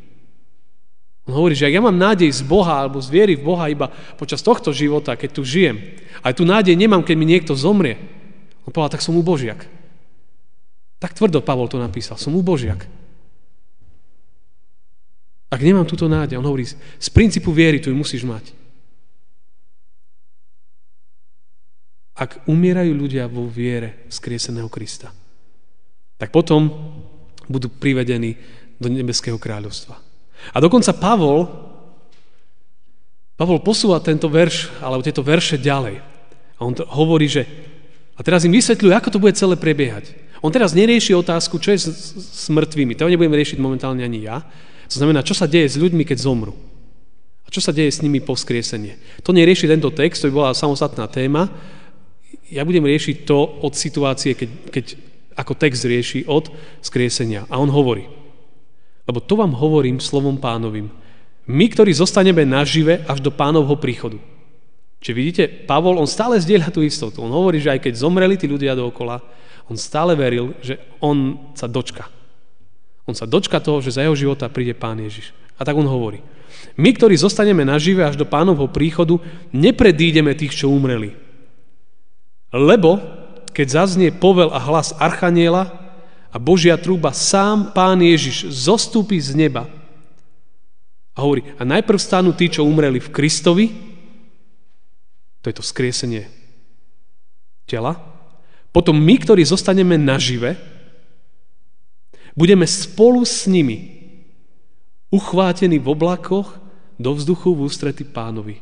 On 1.28 1.36
hovorí, 1.36 1.56
že 1.56 1.68
ak 1.68 1.76
ja 1.76 1.84
mám 1.84 1.96
nádej 1.96 2.32
z 2.32 2.44
Boha 2.44 2.84
alebo 2.84 3.00
z 3.00 3.12
viery 3.12 3.36
v 3.36 3.48
Boha 3.48 3.68
iba 3.68 3.92
počas 4.16 4.44
tohto 4.44 4.72
života, 4.72 5.16
keď 5.16 5.30
tu 5.32 5.44
žijem, 5.44 5.80
aj 6.24 6.40
tu 6.40 6.44
nádej 6.48 6.76
nemám, 6.76 7.04
keď 7.04 7.16
mi 7.20 7.28
niekto 7.28 7.56
zomrie, 7.56 8.00
on 8.64 8.72
povedal, 8.72 8.96
tak 8.96 9.04
som 9.04 9.16
ubožiak. 9.16 9.68
Tak 11.04 11.20
tvrdo 11.20 11.44
Pavol 11.44 11.68
to 11.68 11.76
napísal, 11.76 12.16
som 12.16 12.32
ubožiak. 12.32 12.88
Ak 15.52 15.60
nemám 15.60 15.84
túto 15.84 16.08
nádej, 16.08 16.40
on 16.40 16.48
hovorí, 16.48 16.64
z 16.64 17.10
princípu 17.12 17.52
viery 17.52 17.84
tu 17.84 17.92
ju 17.92 17.96
musíš 18.00 18.24
mať. 18.24 18.64
ak 22.14 22.46
umierajú 22.46 22.94
ľudia 22.94 23.26
vo 23.26 23.50
viere 23.50 24.06
skrieseného 24.08 24.70
Krista, 24.70 25.10
tak 26.22 26.30
potom 26.30 26.70
budú 27.50 27.68
privedení 27.68 28.38
do 28.78 28.88
nebeského 28.88 29.42
kráľovstva. 29.42 29.98
A 30.54 30.58
dokonca 30.62 30.94
Pavol, 30.94 31.50
Pavol 33.34 33.60
posúva 33.66 33.98
tento 33.98 34.30
verš, 34.30 34.70
alebo 34.78 35.02
tieto 35.02 35.26
verše 35.26 35.58
ďalej. 35.58 36.00
A 36.56 36.62
on 36.62 36.78
hovorí, 36.78 37.26
že 37.26 37.44
a 38.14 38.22
teraz 38.22 38.46
im 38.46 38.54
vysvetľuje, 38.54 38.94
ako 38.94 39.10
to 39.10 39.24
bude 39.24 39.34
celé 39.34 39.58
prebiehať. 39.58 40.14
On 40.44 40.52
teraz 40.52 40.76
nerieši 40.76 41.16
otázku, 41.16 41.56
čo 41.56 41.72
je 41.72 41.88
s, 41.88 41.88
s 42.20 42.46
mŕtvými. 42.52 43.00
To 43.00 43.08
nebudem 43.08 43.32
riešiť 43.32 43.64
momentálne 43.64 44.04
ani 44.04 44.28
ja. 44.28 44.44
To 44.92 44.96
znamená, 45.00 45.24
čo 45.24 45.32
sa 45.32 45.48
deje 45.48 45.72
s 45.72 45.80
ľuďmi, 45.80 46.04
keď 46.04 46.20
zomru. 46.20 46.52
A 47.44 47.50
čo 47.50 47.64
sa 47.64 47.72
deje 47.72 47.88
s 47.88 48.04
nimi 48.04 48.20
po 48.20 48.36
skriesenie. 48.36 49.00
To 49.24 49.32
nerieši 49.32 49.72
tento 49.72 49.88
text, 49.96 50.20
to 50.20 50.28
by 50.28 50.44
bola 50.44 50.52
samostatná 50.52 51.08
téma, 51.08 51.48
ja 52.52 52.62
budem 52.68 52.86
riešiť 52.86 53.26
to 53.26 53.40
od 53.64 53.74
situácie, 53.74 54.38
keď, 54.38 54.50
keď 54.70 54.86
ako 55.34 55.54
text 55.58 55.88
rieši 55.88 56.30
od 56.30 56.52
skriesenia. 56.86 57.50
A 57.50 57.58
on 57.58 57.72
hovorí, 57.72 58.06
lebo 59.10 59.20
to 59.24 59.34
vám 59.40 59.58
hovorím 59.58 59.98
slovom 59.98 60.38
pánovým. 60.38 60.92
My, 61.50 61.66
ktorí 61.68 61.92
zostaneme 61.92 62.48
nažive 62.48 63.04
až 63.04 63.20
do 63.20 63.32
pánovho 63.34 63.76
príchodu. 63.76 64.22
Čiže 65.04 65.18
vidíte, 65.20 65.44
Pavol, 65.68 66.00
on 66.00 66.08
stále 66.08 66.40
zdieľa 66.40 66.72
tú 66.72 66.80
istotu. 66.80 67.20
On 67.20 67.28
hovorí, 67.28 67.60
že 67.60 67.76
aj 67.76 67.84
keď 67.84 67.94
zomreli 68.00 68.40
tí 68.40 68.48
ľudia 68.48 68.72
dookola, 68.72 69.20
on 69.68 69.76
stále 69.76 70.16
veril, 70.16 70.56
že 70.64 70.80
on 71.04 71.52
sa 71.52 71.68
dočka. 71.68 72.08
On 73.04 73.12
sa 73.12 73.28
dočka 73.28 73.60
toho, 73.60 73.84
že 73.84 74.00
za 74.00 74.08
jeho 74.08 74.16
života 74.16 74.48
príde 74.48 74.72
pán 74.72 74.96
Ježiš. 74.96 75.36
A 75.60 75.68
tak 75.68 75.76
on 75.76 75.84
hovorí. 75.84 76.24
My, 76.80 76.96
ktorí 76.96 77.20
zostaneme 77.20 77.68
nažive 77.68 78.00
až 78.00 78.16
do 78.16 78.24
pánovho 78.24 78.72
príchodu, 78.72 79.20
nepredídeme 79.52 80.32
tých, 80.40 80.56
čo 80.56 80.72
umreli. 80.72 81.12
Lebo 82.56 83.04
keď 83.52 83.84
zaznie 83.84 84.10
povel 84.16 84.56
a 84.56 84.60
hlas 84.64 84.96
Archaniela 84.96 85.68
a 86.32 86.40
Božia 86.40 86.80
trúba, 86.80 87.12
sám 87.12 87.76
Pán 87.76 88.00
Ježiš 88.00 88.48
zostúpi 88.50 89.20
z 89.20 89.36
neba 89.36 89.68
a 91.14 91.20
hovorí, 91.22 91.46
a 91.60 91.68
najprv 91.68 92.00
stanú 92.02 92.34
tí, 92.34 92.50
čo 92.50 92.66
umreli 92.66 92.98
v 92.98 93.14
Kristovi, 93.14 93.93
to 95.44 95.52
je 95.52 95.60
to 95.60 95.66
skriesenie 95.66 96.32
tela, 97.68 98.00
potom 98.72 98.96
my, 98.98 99.16
ktorí 99.20 99.44
zostaneme 99.44 100.00
nažive, 100.00 100.56
budeme 102.34 102.66
spolu 102.66 103.22
s 103.22 103.46
nimi 103.46 104.02
uchvátení 105.14 105.78
v 105.78 105.88
oblakoch 105.94 106.58
do 106.98 107.14
vzduchu 107.14 107.54
v 107.54 107.70
ústrety 107.70 108.02
pánovi. 108.02 108.58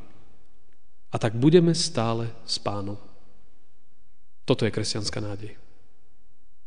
A 1.12 1.16
tak 1.16 1.38
budeme 1.40 1.72
stále 1.72 2.28
s 2.44 2.60
pánom. 2.60 3.00
Toto 4.44 4.68
je 4.68 4.74
kresťanská 4.74 5.24
nádej. 5.24 5.56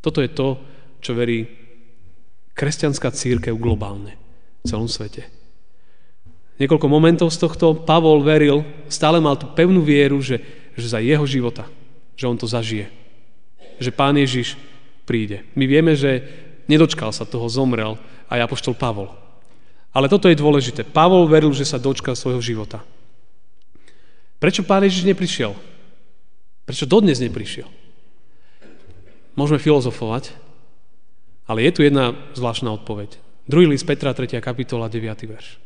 Toto 0.01 0.25
je 0.25 0.31
to, 0.33 0.61
čo 1.05 1.13
verí 1.13 1.45
kresťanská 2.57 3.13
církev 3.13 3.57
globálne 3.61 4.17
v 4.63 4.65
celom 4.65 4.89
svete. 4.89 5.44
Niekoľko 6.55 6.87
momentov 6.87 7.29
z 7.35 7.43
tohto 7.43 7.75
Pavol 7.75 8.23
veril, 8.23 8.63
stále 8.87 9.19
mal 9.19 9.35
tú 9.35 9.51
pevnú 9.51 9.83
vieru, 9.83 10.23
že, 10.23 10.39
že 10.79 10.87
za 10.87 11.03
jeho 11.03 11.27
života, 11.27 11.67
že 12.15 12.31
on 12.31 12.39
to 12.39 12.47
zažije. 12.47 12.87
Že 13.83 13.91
Pán 13.91 14.15
Ježiš 14.15 14.55
príde. 15.03 15.43
My 15.59 15.67
vieme, 15.67 15.99
že 15.99 16.23
nedočkal 16.71 17.11
sa 17.11 17.27
toho, 17.27 17.51
zomrel 17.51 17.99
aj 18.31 18.47
apoštol 18.47 18.79
Pavol. 18.79 19.11
Ale 19.95 20.07
toto 20.11 20.31
je 20.31 20.39
dôležité. 20.39 20.87
Pavol 20.87 21.27
veril, 21.27 21.51
že 21.51 21.67
sa 21.67 21.79
dočkal 21.79 22.15
svojho 22.15 22.43
života. 22.43 22.83
Prečo 24.39 24.63
Pán 24.63 24.87
Ježiš 24.87 25.07
neprišiel? 25.07 25.55
Prečo 26.67 26.87
dodnes 26.87 27.19
neprišiel? 27.19 27.67
Môžeme 29.35 29.59
filozofovať, 29.59 30.31
ale 31.51 31.67
je 31.67 31.71
tu 31.75 31.81
jedna 31.83 32.15
zvláštna 32.39 32.71
odpoveď. 32.79 33.19
Druhý 33.51 33.67
list 33.67 33.85
Petra, 33.85 34.15
3. 34.15 34.39
kapitola, 34.39 34.87
9. 34.87 35.03
verš. 35.27 35.59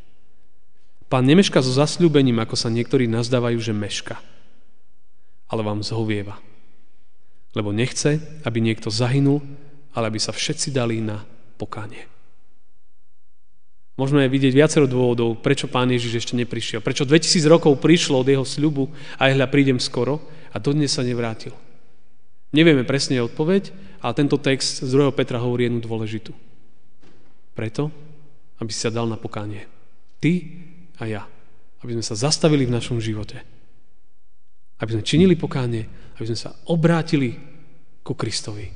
Pán 1.09 1.25
nemeška 1.25 1.65
so 1.65 1.73
zasľúbením, 1.73 2.37
ako 2.37 2.53
sa 2.53 2.69
niektorí 2.69 3.09
nazdávajú, 3.09 3.57
že 3.57 3.73
meška, 3.73 4.21
ale 5.49 5.65
vám 5.65 5.81
zhovieva. 5.81 6.37
Lebo 7.57 7.73
nechce, 7.73 8.21
aby 8.45 8.61
niekto 8.61 8.93
zahynul, 8.93 9.41
ale 9.97 10.13
aby 10.13 10.21
sa 10.21 10.29
všetci 10.29 10.69
dali 10.69 11.01
na 11.01 11.25
pokánie. 11.57 12.05
Môžeme 13.97 14.23
vidieť 14.31 14.53
viacero 14.55 14.87
dôvodov, 14.87 15.43
prečo 15.43 15.67
Pán 15.67 15.91
Ježiš 15.91 16.23
ešte 16.23 16.37
neprišiel. 16.37 16.79
Prečo 16.79 17.03
2000 17.03 17.43
rokov 17.51 17.83
prišlo 17.83 18.23
od 18.23 18.31
jeho 18.31 18.45
sľubu 18.47 18.87
a 19.19 19.27
hľa 19.27 19.51
prídem 19.51 19.75
skoro 19.75 20.23
a 20.53 20.61
dodnes 20.61 20.93
sa 20.93 21.03
nevrátil. 21.03 21.51
Nevieme 22.55 22.87
presne 22.87 23.19
odpoveď, 23.19 23.75
ale 23.99 24.13
tento 24.15 24.39
text 24.39 24.85
z 24.85 24.89
2. 24.93 25.11
Petra 25.11 25.43
hovorí 25.43 25.67
jednu 25.67 25.83
dôležitú. 25.83 26.31
Preto, 27.57 27.91
aby 28.63 28.71
si 28.71 28.79
sa 28.79 28.93
dal 28.93 29.03
na 29.03 29.19
pokánie. 29.19 29.67
Ty 30.23 30.31
a 30.99 31.03
ja. 31.07 31.23
Aby 31.79 31.95
sme 31.99 32.05
sa 32.05 32.15
zastavili 32.19 32.67
v 32.67 32.75
našom 32.75 32.99
živote. 32.99 33.39
Aby 34.79 34.99
sme 34.99 35.03
činili 35.07 35.35
pokánie, 35.39 35.87
aby 36.19 36.25
sme 36.27 36.39
sa 36.39 36.51
obrátili 36.67 37.39
ku 38.03 38.15
Kristovi. 38.15 38.67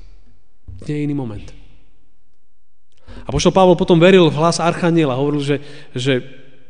Nie 0.88 0.96
je 1.00 1.06
iný 1.06 1.16
moment. 1.16 1.48
A 3.24 3.30
poštol 3.30 3.54
Pavol 3.56 3.80
potom 3.80 4.00
veril 4.00 4.28
v 4.32 4.40
hlas 4.40 4.58
Archaniela, 4.60 5.20
hovoril, 5.20 5.44
že, 5.44 5.58
že 5.94 6.24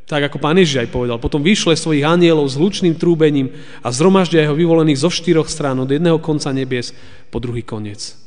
tak 0.04 0.28
ako 0.28 0.38
pán 0.38 0.60
Ježiš 0.60 0.86
aj 0.86 0.90
povedal. 0.92 1.18
Potom 1.18 1.40
vyšle 1.40 1.74
svojich 1.80 2.04
anielov 2.04 2.50
s 2.52 2.60
hlučným 2.60 3.00
trúbením 3.00 3.56
a 3.80 3.90
zhromaždia 3.90 4.44
jeho 4.44 4.58
vyvolených 4.58 5.02
zo 5.02 5.10
štyroch 5.10 5.48
strán 5.48 5.80
od 5.80 5.90
jedného 5.90 6.20
konca 6.20 6.52
nebies 6.52 6.92
po 7.32 7.40
druhý 7.40 7.64
koniec. 7.64 8.20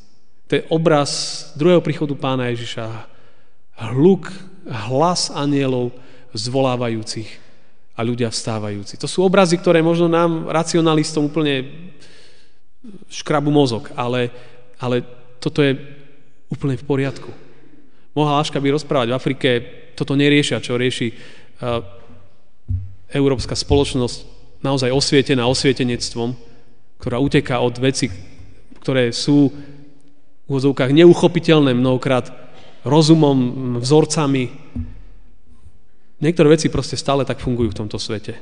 To 0.48 0.62
je 0.62 0.66
obraz 0.70 1.10
druhého 1.58 1.82
príchodu 1.82 2.14
pána 2.14 2.48
Ježiša. 2.54 2.86
Hluk, 3.92 4.30
hlas 4.66 5.28
anielov 5.34 5.92
zvolávajúcich 6.36 7.28
a 7.96 8.00
ľudia 8.04 8.28
vstávajúci. 8.28 9.00
To 9.00 9.08
sú 9.08 9.24
obrazy, 9.24 9.56
ktoré 9.56 9.80
možno 9.80 10.06
nám, 10.06 10.52
racionalistom, 10.52 11.32
úplne 11.32 11.64
škrabu 13.08 13.48
mozog, 13.48 13.88
ale, 13.96 14.30
ale 14.76 15.02
toto 15.40 15.64
je 15.64 15.74
úplne 16.52 16.76
v 16.76 16.84
poriadku. 16.86 17.30
Mohla 18.12 18.40
Láška 18.40 18.60
by 18.60 18.68
rozprávať 18.76 19.08
v 19.12 19.16
Afrike, 19.16 19.48
toto 19.96 20.12
neriešia, 20.12 20.60
čo 20.60 20.76
rieši 20.76 21.12
európska 23.12 23.56
spoločnosť 23.56 24.16
naozaj 24.60 24.92
osvietená 24.92 25.48
osvietenectvom, 25.48 26.36
ktorá 27.00 27.16
uteká 27.20 27.60
od 27.60 27.76
veci, 27.80 28.12
ktoré 28.80 29.12
sú 29.12 29.52
v 29.52 30.48
úvodzovkách 30.48 30.94
neuchopiteľné 30.94 31.74
mnohokrát 31.74 32.30
rozumom, 32.86 33.82
vzorcami. 33.82 34.65
Niektoré 36.16 36.56
veci 36.56 36.72
proste 36.72 36.96
stále 36.96 37.28
tak 37.28 37.44
fungujú 37.44 37.76
v 37.76 37.78
tomto 37.84 38.00
svete. 38.00 38.40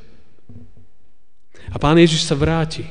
A 1.74 1.76
pán 1.80 1.98
Ježiš 1.98 2.22
sa 2.22 2.38
vráti 2.38 2.86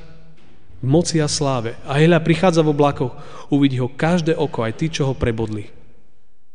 v 0.83 0.87
moci 0.87 1.23
a 1.23 1.31
sláve. 1.31 1.79
A 1.87 2.03
Heľa 2.03 2.19
prichádza 2.19 2.59
v 2.59 2.75
oblakoch, 2.75 3.15
uvidí 3.47 3.79
ho 3.79 3.87
každé 3.87 4.35
oko, 4.35 4.67
aj 4.67 4.73
tí, 4.75 4.91
čo 4.91 5.07
ho 5.07 5.13
prebodli. 5.15 5.71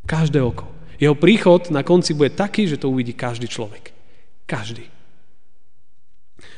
Každé 0.04 0.44
oko. 0.44 0.68
Jeho 1.00 1.16
príchod 1.16 1.73
na 1.73 1.80
konci 1.80 2.12
bude 2.12 2.35
taký, 2.35 2.68
že 2.68 2.76
to 2.76 2.92
uvidí 2.92 3.16
každý 3.16 3.49
človek. 3.49 3.94
Každý. 4.44 4.85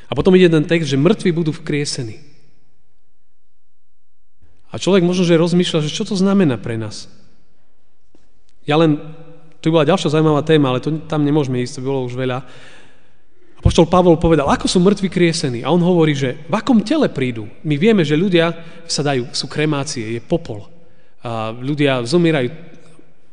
A 0.09 0.11
potom 0.11 0.35
ide 0.35 0.51
ten 0.51 0.67
text, 0.67 0.91
že 0.91 0.99
mŕtvi 0.99 1.31
budú 1.31 1.55
vkriesení. 1.55 2.19
A 4.71 4.79
človek 4.79 5.03
možno, 5.03 5.23
že 5.23 5.39
rozmýšľa, 5.39 5.87
že 5.87 5.95
čo 5.95 6.03
to 6.03 6.15
znamená 6.15 6.59
pre 6.59 6.75
nás. 6.75 7.07
Ja 8.63 8.79
len, 8.79 8.99
to 9.61 9.69
bola 9.69 9.85
ďalšia 9.85 10.17
zaujímavá 10.17 10.41
téma, 10.41 10.73
ale 10.73 10.81
to, 10.81 10.89
tam 11.05 11.21
nemôžeme 11.21 11.61
ísť, 11.61 11.79
to 11.79 11.85
bolo 11.85 12.09
už 12.09 12.17
veľa. 12.17 12.41
Poštol 13.61 13.85
Pavol 13.85 14.17
povedal, 14.17 14.49
ako 14.49 14.65
sú 14.65 14.81
mŕtvi 14.81 15.05
kriesení. 15.05 15.61
A 15.61 15.69
on 15.69 15.85
hovorí, 15.85 16.17
že 16.17 16.41
v 16.49 16.53
akom 16.57 16.81
tele 16.81 17.05
prídu. 17.13 17.45
My 17.61 17.77
vieme, 17.77 18.01
že 18.01 18.17
ľudia 18.17 18.57
sa 18.89 19.05
dajú, 19.05 19.29
sú 19.37 19.45
kremácie, 19.45 20.17
je 20.17 20.21
popol. 20.21 20.65
A 21.21 21.53
ľudia 21.53 22.01
zomierajú, 22.01 22.49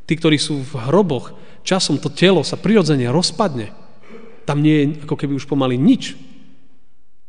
tí, 0.04 0.12
ktorí 0.20 0.36
sú 0.36 0.60
v 0.60 0.84
hroboch, 0.84 1.32
časom 1.64 1.96
to 1.96 2.12
telo 2.12 2.44
sa 2.44 2.60
prirodzene 2.60 3.08
rozpadne. 3.08 3.72
Tam 4.44 4.60
nie 4.60 4.76
je 4.76 4.84
ako 5.08 5.16
keby 5.16 5.32
už 5.32 5.48
pomaly 5.48 5.80
nič. 5.80 6.12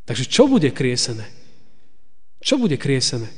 Takže 0.03 0.27
čo 0.27 0.51
bude 0.51 0.67
kriesené? 0.75 1.23
Čo 2.43 2.59
bude 2.59 2.75
kriesené? 2.75 3.31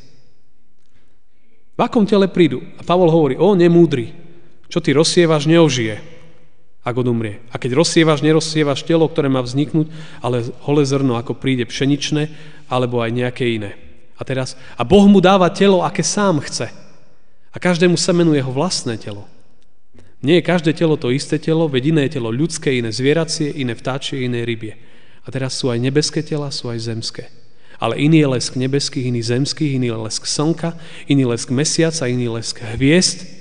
V 1.78 1.80
akom 1.86 2.10
tele 2.10 2.26
prídu? 2.34 2.66
A 2.78 2.82
Pavol 2.82 3.14
hovorí, 3.14 3.38
o 3.38 3.54
nemúdry, 3.54 4.10
čo 4.72 4.80
ty 4.80 4.96
rozsievaš, 4.96 5.52
neožije, 5.52 6.00
ak 6.82 6.96
odumrie. 6.96 7.44
A 7.52 7.60
keď 7.60 7.76
rozsievaš, 7.78 8.24
nerozsievaš 8.24 8.88
telo, 8.88 9.06
ktoré 9.06 9.28
má 9.28 9.44
vzniknúť, 9.44 9.92
ale 10.24 10.48
holé 10.64 10.88
zrno, 10.88 11.20
ako 11.20 11.36
príde 11.36 11.68
pšeničné, 11.68 12.32
alebo 12.72 13.04
aj 13.04 13.12
nejaké 13.12 13.46
iné. 13.52 13.76
A 14.16 14.24
teraz, 14.24 14.56
a 14.80 14.88
Boh 14.88 15.06
mu 15.12 15.20
dáva 15.20 15.52
telo, 15.52 15.84
aké 15.84 16.02
sám 16.02 16.40
chce. 16.42 16.72
A 17.52 17.58
každému 17.60 18.00
semenu 18.00 18.32
jeho 18.32 18.50
vlastné 18.50 18.96
telo. 18.96 19.28
Nie 20.24 20.40
je 20.40 20.48
každé 20.48 20.72
telo 20.78 20.96
to 20.96 21.12
isté 21.12 21.36
telo, 21.42 21.68
veď 21.68 21.84
iné 21.92 22.06
telo 22.08 22.32
ľudské, 22.32 22.78
iné 22.78 22.94
zvieracie, 22.94 23.52
iné 23.52 23.76
vtáčie, 23.76 24.24
iné 24.24 24.48
rybie. 24.48 24.78
A 25.26 25.28
teraz 25.34 25.58
sú 25.58 25.68
aj 25.68 25.82
nebeské 25.82 26.24
tela, 26.24 26.48
sú 26.54 26.72
aj 26.72 26.80
zemské. 26.80 27.28
Ale 27.82 27.98
iný 27.98 28.22
je 28.22 28.30
lesk 28.38 28.54
nebeských, 28.54 29.10
iný 29.10 29.26
zemských, 29.26 29.82
iný 29.82 29.90
je 29.90 29.98
lesk 30.06 30.24
slnka, 30.30 30.78
iný 31.10 31.26
lesk 31.26 31.50
mesiaca, 31.50 32.06
iný 32.06 32.30
lesk 32.30 32.62
hviezd, 32.62 33.41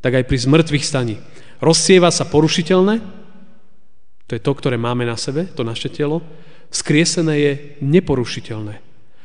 tak 0.00 0.16
aj 0.16 0.24
pri 0.24 0.38
zmrtvých 0.40 0.84
staní. 0.84 1.16
Rozsieva 1.60 2.08
sa 2.08 2.24
porušiteľné, 2.24 3.00
to 4.24 4.32
je 4.38 4.42
to, 4.42 4.52
ktoré 4.54 4.80
máme 4.80 5.04
na 5.04 5.18
sebe, 5.18 5.48
to 5.52 5.66
naše 5.66 5.92
telo, 5.92 6.24
skriesené 6.70 7.34
je 7.36 7.52
neporušiteľné. 7.82 8.78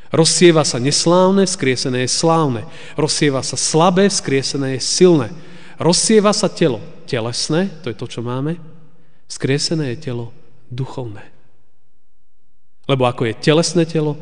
Rozsieva 0.10 0.64
sa 0.64 0.80
neslávne, 0.80 1.46
skriesené 1.46 2.06
je 2.06 2.16
slávne. 2.16 2.66
Rozsieva 2.96 3.44
sa 3.44 3.60
slabé, 3.60 4.08
skriesené 4.08 4.80
je 4.80 4.82
silné. 4.82 5.30
Rozsieva 5.76 6.32
sa 6.32 6.48
telo 6.48 6.80
telesné, 7.06 7.70
to 7.84 7.94
je 7.94 7.98
to, 7.98 8.08
čo 8.10 8.22
máme. 8.26 8.58
Skriesené 9.30 9.94
je 9.94 10.10
telo 10.10 10.34
duchovné. 10.72 11.22
Lebo 12.86 13.06
ako 13.06 13.30
je 13.30 13.42
telesné 13.42 13.86
telo, 13.86 14.18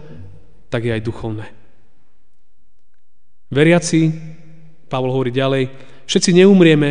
tak 0.71 0.87
je 0.87 0.91
aj 0.95 1.03
duchovné. 1.03 1.47
Veriaci, 3.53 4.09
Pavol 4.93 5.09
hovorí 5.09 5.33
ďalej, 5.33 5.73
všetci 6.05 6.37
neumrieme, 6.37 6.89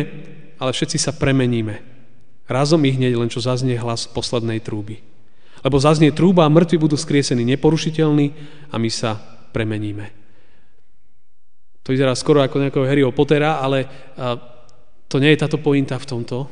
ale 0.59 0.75
všetci 0.75 0.99
sa 0.99 1.15
premeníme. 1.15 1.79
Razom 2.51 2.83
ich 2.83 2.99
hneď 2.99 3.15
len 3.15 3.31
čo 3.31 3.39
zaznie 3.39 3.79
hlas 3.79 4.11
poslednej 4.11 4.59
trúby. 4.59 4.99
Lebo 5.63 5.79
zaznie 5.79 6.11
trúba 6.11 6.43
a 6.43 6.51
mŕtvi 6.51 6.75
budú 6.75 6.99
skriesení 6.99 7.47
neporušiteľní 7.55 8.27
a 8.67 8.75
my 8.75 8.89
sa 8.91 9.15
premeníme. 9.55 10.11
To 11.87 11.95
vyzerá 11.95 12.11
skoro 12.19 12.43
ako 12.43 12.59
nejakého 12.59 12.83
Harryho 12.83 13.15
Pottera, 13.15 13.63
ale 13.63 13.87
to 15.07 15.23
nie 15.23 15.31
je 15.31 15.39
táto 15.39 15.55
pointa 15.55 15.95
v 15.95 16.07
tomto. 16.07 16.51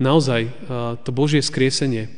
Naozaj, 0.00 0.48
to 1.04 1.10
Božie 1.12 1.44
skriesenie, 1.44 2.08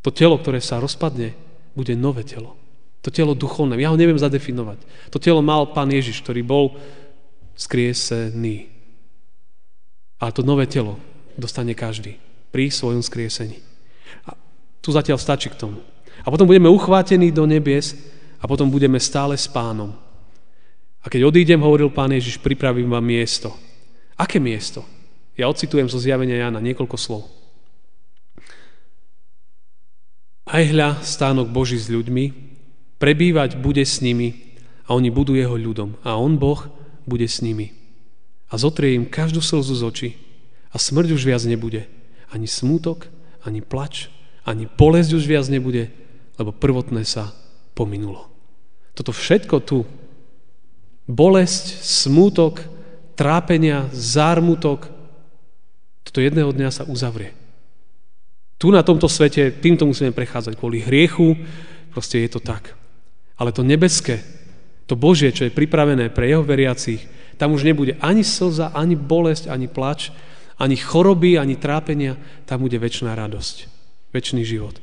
to 0.00 0.08
telo, 0.08 0.40
ktoré 0.40 0.64
sa 0.64 0.80
rozpadne, 0.80 1.36
bude 1.76 1.92
nové 1.92 2.24
telo. 2.24 2.56
To 3.04 3.12
telo 3.12 3.36
duchovné. 3.36 3.76
Ja 3.80 3.92
ho 3.92 3.98
neviem 4.00 4.20
zadefinovať. 4.20 4.84
To 5.12 5.18
telo 5.20 5.40
mal 5.44 5.68
pán 5.72 5.90
Ježiš, 5.90 6.22
ktorý 6.22 6.40
bol 6.44 6.64
skriesený. 7.56 8.68
Ale 10.22 10.30
to 10.32 10.46
nové 10.46 10.70
telo 10.70 10.98
dostane 11.34 11.74
každý 11.74 12.16
pri 12.52 12.68
svojom 12.68 13.02
skriesení. 13.02 13.58
Tu 14.82 14.88
zatiaľ 14.90 15.18
stačí 15.18 15.48
k 15.48 15.58
tomu. 15.58 15.78
A 16.22 16.30
potom 16.30 16.46
budeme 16.46 16.70
uchvátení 16.70 17.30
do 17.30 17.46
nebies 17.46 17.94
a 18.42 18.46
potom 18.50 18.70
budeme 18.70 18.98
stále 18.98 19.38
s 19.38 19.46
pánom. 19.46 19.94
A 21.02 21.10
keď 21.10 21.30
odídem, 21.30 21.58
hovoril 21.58 21.90
pán 21.90 22.14
Ježiš, 22.14 22.38
pripravím 22.38 22.90
vám 22.90 23.02
miesto. 23.02 23.54
Aké 24.14 24.38
miesto? 24.38 24.86
Ja 25.34 25.50
ocitujem 25.50 25.90
zo 25.90 25.98
zjavenia 25.98 26.38
Jana 26.38 26.62
niekoľko 26.62 26.96
slov. 26.98 27.22
Aj 30.46 30.62
hľa 30.62 31.00
stánok 31.02 31.48
Boží 31.48 31.78
s 31.78 31.88
ľuďmi, 31.88 32.24
prebývať 32.98 33.58
bude 33.58 33.82
s 33.82 33.98
nimi 33.98 34.58
a 34.86 34.94
oni 34.94 35.10
budú 35.10 35.34
jeho 35.34 35.54
ľudom 35.54 35.98
a 36.06 36.18
on, 36.18 36.38
Boh, 36.38 36.60
bude 37.06 37.26
s 37.26 37.40
nimi. 37.44 37.74
A 38.52 38.60
zotrie 38.60 38.94
im 38.94 39.08
každú 39.08 39.40
slzu 39.40 39.74
z 39.74 39.82
očí 39.82 40.10
a 40.72 40.76
smrť 40.76 41.16
už 41.16 41.22
viac 41.24 41.42
nebude. 41.48 41.88
Ani 42.32 42.48
smútok, 42.48 43.08
ani 43.44 43.60
plač, 43.60 44.08
ani 44.44 44.66
bolesť 44.66 45.10
už 45.16 45.24
viac 45.28 45.46
nebude, 45.48 45.88
lebo 46.36 46.50
prvotné 46.52 47.04
sa 47.04 47.32
pominulo. 47.76 48.28
Toto 48.92 49.12
všetko 49.12 49.56
tu, 49.64 49.88
bolesť, 51.08 51.80
smútok, 51.80 52.64
trápenia, 53.16 53.88
zármutok, 53.92 54.88
toto 56.02 56.18
jedného 56.20 56.52
dňa 56.52 56.68
sa 56.68 56.84
uzavrie. 56.84 57.32
Tu 58.60 58.70
na 58.70 58.84
tomto 58.84 59.08
svete 59.10 59.50
týmto 59.50 59.88
musíme 59.88 60.14
prechádzať 60.14 60.54
kvôli 60.54 60.84
hriechu, 60.84 61.34
proste 61.90 62.22
je 62.22 62.30
to 62.30 62.40
tak. 62.40 62.76
Ale 63.34 63.50
to 63.50 63.66
nebeské, 63.66 64.22
to 64.86 64.98
Božie, 64.98 65.30
čo 65.32 65.46
je 65.46 65.54
pripravené 65.54 66.10
pre 66.10 66.28
jeho 66.28 66.42
veriacich, 66.42 67.04
tam 67.38 67.54
už 67.54 67.66
nebude 67.66 67.98
ani 67.98 68.22
slza, 68.22 68.74
ani 68.74 68.94
bolesť, 68.94 69.50
ani 69.50 69.66
plač, 69.66 70.12
ani 70.58 70.78
choroby, 70.78 71.38
ani 71.38 71.58
trápenia, 71.58 72.14
tam 72.46 72.62
bude 72.62 72.78
väčšiná 72.78 73.14
radosť 73.18 73.72
väčší 74.12 74.44
život. 74.44 74.76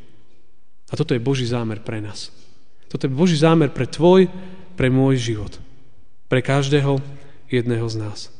A 0.90 0.98
toto 0.98 1.14
je 1.14 1.22
Boží 1.22 1.46
zámer 1.46 1.80
pre 1.86 2.02
nás. 2.02 2.34
Toto 2.90 3.06
je 3.06 3.14
Boží 3.14 3.38
zámer 3.38 3.70
pre 3.70 3.86
tvoj, 3.86 4.26
pre 4.74 4.90
môj 4.90 5.22
život. 5.22 5.54
Pre 6.26 6.42
každého 6.42 6.98
jedného 7.46 7.86
z 7.86 7.96
nás. 8.02 8.34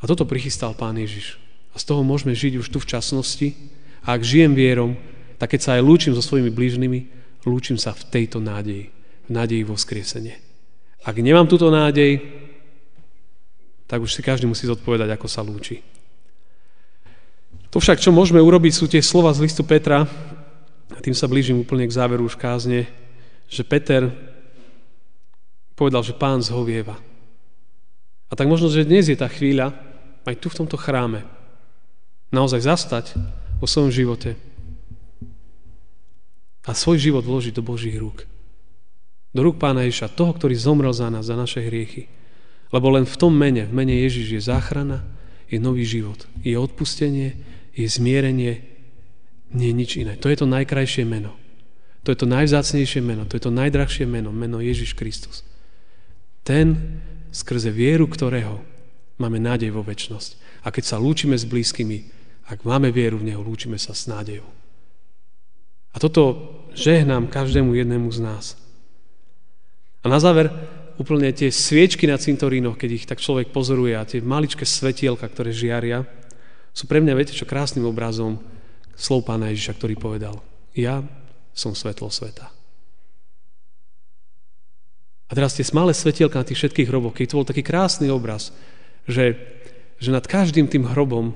A 0.00 0.08
toto 0.08 0.24
prichystal 0.24 0.72
Pán 0.72 0.96
Ježiš. 0.96 1.36
A 1.72 1.80
z 1.80 1.84
toho 1.92 2.00
môžeme 2.00 2.32
žiť 2.32 2.56
už 2.56 2.72
tu 2.72 2.80
v 2.80 2.88
časnosti. 2.88 3.52
A 4.00 4.16
ak 4.16 4.24
žijem 4.24 4.56
vierom, 4.56 4.96
tak 5.36 5.52
keď 5.52 5.60
sa 5.60 5.70
aj 5.76 5.84
lúčim 5.84 6.16
so 6.16 6.24
svojimi 6.24 6.48
blížnymi, 6.48 7.00
lúčim 7.44 7.76
sa 7.76 7.92
v 7.92 8.08
tejto 8.08 8.40
nádeji. 8.40 8.93
V 9.24 9.30
nádeji 9.32 9.64
vo 9.64 9.76
skriesenie. 9.76 10.36
Ak 11.04 11.16
nemám 11.20 11.48
túto 11.48 11.68
nádej, 11.68 12.20
tak 13.84 14.00
už 14.00 14.12
si 14.12 14.20
každý 14.24 14.48
musí 14.48 14.64
zodpovedať, 14.64 15.12
ako 15.16 15.26
sa 15.28 15.44
lúči. 15.44 15.84
To 17.68 17.82
však, 17.82 18.00
čo 18.00 18.14
môžeme 18.14 18.40
urobiť, 18.40 18.72
sú 18.72 18.86
tie 18.88 19.02
slova 19.02 19.34
z 19.34 19.44
listu 19.44 19.66
Petra, 19.66 20.06
a 20.94 20.98
tým 21.02 21.16
sa 21.16 21.26
blížim 21.26 21.58
úplne 21.58 21.88
k 21.88 21.96
záveru 21.96 22.22
už 22.28 22.38
kázne, 22.38 22.86
že 23.50 23.66
Peter 23.66 24.12
povedal, 25.74 26.06
že 26.06 26.14
pán 26.14 26.38
zhovieva. 26.38 26.94
A 28.30 28.32
tak 28.38 28.46
možno, 28.46 28.70
že 28.70 28.86
dnes 28.86 29.10
je 29.10 29.18
tá 29.18 29.26
chvíľa, 29.26 29.74
aj 30.24 30.38
tu 30.38 30.48
v 30.48 30.58
tomto 30.64 30.78
chráme, 30.78 31.26
naozaj 32.30 32.64
zastať 32.64 33.18
vo 33.58 33.66
svojom 33.66 33.92
živote 33.92 34.38
a 36.64 36.72
svoj 36.72 36.96
život 36.96 37.26
vložiť 37.26 37.52
do 37.54 37.62
Božích 37.62 37.94
rúk. 37.98 38.24
Do 39.34 39.42
rúk 39.42 39.58
Pána 39.58 39.82
Ježiša, 39.82 40.14
toho, 40.14 40.30
ktorý 40.30 40.54
zomrel 40.54 40.94
za 40.94 41.10
nás, 41.10 41.26
za 41.26 41.34
naše 41.34 41.58
hriechy. 41.58 42.06
Lebo 42.70 42.88
len 42.94 43.02
v 43.02 43.18
tom 43.18 43.34
mene, 43.34 43.66
v 43.66 43.74
mene 43.74 43.94
Ježiš 44.06 44.26
je 44.30 44.42
záchrana, 44.46 45.02
je 45.50 45.58
nový 45.58 45.82
život, 45.82 46.22
je 46.40 46.54
odpustenie, 46.54 47.34
je 47.74 47.86
zmierenie, 47.90 48.62
nie 49.50 49.70
nič 49.74 49.98
iné. 49.98 50.14
To 50.22 50.30
je 50.30 50.38
to 50.38 50.46
najkrajšie 50.46 51.02
meno. 51.02 51.34
To 52.06 52.12
je 52.12 52.18
to 52.20 52.28
najvzácnejšie 52.28 53.00
meno, 53.00 53.24
to 53.24 53.40
je 53.40 53.42
to 53.48 53.52
najdrahšie 53.52 54.04
meno, 54.04 54.28
meno 54.28 54.60
Ježiš 54.60 54.92
Kristus. 54.92 55.42
Ten, 56.44 57.00
skrze 57.34 57.74
vieru 57.74 58.06
ktorého 58.06 58.62
máme 59.18 59.42
nádej 59.42 59.74
vo 59.74 59.82
väčnosť. 59.82 60.62
A 60.62 60.70
keď 60.70 60.84
sa 60.84 60.96
lúčime 61.00 61.34
s 61.34 61.48
blízkymi, 61.48 61.98
ak 62.46 62.62
máme 62.62 62.92
vieru 62.92 63.18
v 63.18 63.32
Neho, 63.32 63.40
lúčime 63.40 63.80
sa 63.80 63.96
s 63.96 64.04
nádejou. 64.04 64.46
A 65.94 65.96
toto 65.96 66.52
žehnám 66.76 67.32
každému 67.32 67.72
jednému 67.72 68.10
z 68.12 68.20
nás. 68.20 68.44
A 70.04 70.06
na 70.12 70.20
záver 70.20 70.52
úplne 71.00 71.32
tie 71.32 71.48
sviečky 71.48 72.04
na 72.04 72.20
cintorínoch, 72.20 72.76
keď 72.76 72.90
ich 72.92 73.08
tak 73.08 73.24
človek 73.24 73.50
pozoruje 73.50 73.96
a 73.96 74.06
tie 74.06 74.20
maličké 74.20 74.62
svetielka, 74.68 75.26
ktoré 75.26 75.50
žiaria, 75.50 76.04
sú 76.76 76.84
pre 76.84 77.00
mňa, 77.00 77.16
viete 77.16 77.34
čo, 77.34 77.48
krásnym 77.48 77.88
obrazom 77.88 78.38
slov 78.94 79.26
pána 79.26 79.50
Ježiša, 79.50 79.80
ktorý 79.80 79.94
povedal, 79.96 80.36
ja 80.76 81.02
som 81.56 81.72
svetlo 81.72 82.12
sveta. 82.12 82.50
A 85.24 85.32
teraz 85.32 85.56
tie 85.56 85.66
malé 85.72 85.96
svetielka 85.96 86.36
na 86.36 86.46
tých 86.46 86.60
všetkých 86.62 86.90
hroboch, 86.92 87.16
keď 87.16 87.24
to 87.32 87.38
bol 87.40 87.48
taký 87.48 87.64
krásny 87.64 88.12
obraz, 88.12 88.52
že, 89.08 89.40
že 89.98 90.12
nad 90.12 90.26
každým 90.28 90.68
tým 90.68 90.84
hrobom 90.84 91.32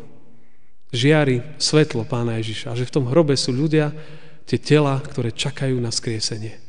žiari 0.92 1.40
svetlo 1.56 2.04
pána 2.04 2.36
Ježiša 2.38 2.74
a 2.74 2.78
že 2.78 2.86
v 2.86 2.94
tom 2.94 3.04
hrobe 3.08 3.34
sú 3.34 3.50
ľudia, 3.50 3.96
tie 4.44 4.60
tela, 4.60 5.00
ktoré 5.00 5.32
čakajú 5.32 5.76
na 5.80 5.92
skriesenie. 5.92 6.67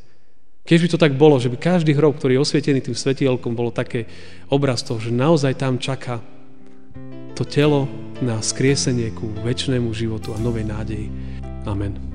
Keď 0.70 0.78
by 0.86 0.90
to 0.94 1.02
tak 1.02 1.14
bolo, 1.18 1.42
že 1.42 1.50
by 1.50 1.58
každý 1.58 1.98
hrob, 1.98 2.22
ktorý 2.22 2.38
je 2.38 2.44
osvietený 2.46 2.86
tým 2.86 2.94
svetielkom, 2.94 3.58
bolo 3.58 3.74
také 3.74 4.06
obraz 4.54 4.86
toho, 4.86 5.02
že 5.02 5.10
naozaj 5.10 5.58
tam 5.58 5.82
čaká 5.82 6.22
to 7.34 7.42
telo 7.42 7.90
na 8.22 8.38
skriesenie 8.38 9.10
ku 9.10 9.34
väčšnému 9.42 9.90
životu 9.98 10.30
a 10.30 10.38
novej 10.38 10.70
nádeji. 10.70 11.10
Amen. 11.66 12.09